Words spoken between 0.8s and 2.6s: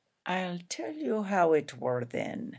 you how it war thin.